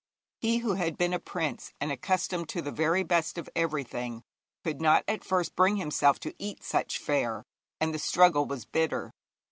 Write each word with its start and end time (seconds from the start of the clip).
He 0.39 0.57
who 0.57 0.73
had 0.73 0.97
been 0.97 1.13
a 1.13 1.19
prince, 1.19 1.73
and 1.79 1.91
accustomed 1.91 2.49
to 2.49 2.61
the 2.63 2.71
very 2.71 3.03
best 3.03 3.37
of 3.37 3.47
everything, 3.55 4.23
could 4.63 4.81
not 4.81 5.03
at 5.07 5.23
first 5.23 5.55
bring 5.55 5.75
himself 5.75 6.19
to 6.21 6.33
eat 6.39 6.63
such 6.63 6.97
fare, 6.97 7.43
and 7.79 7.93
the 7.93 7.99
struggle 7.99 8.47
was 8.47 8.65
bitter. 8.65 9.13